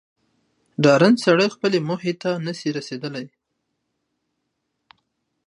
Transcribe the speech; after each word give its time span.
ډارن 0.83 1.13
سړی 1.25 1.47
خپلي 1.55 1.79
موخي 1.87 2.13
ته 2.21 2.31
نه 2.45 2.53
سي 2.59 2.69
رسېدلاي 2.77 3.25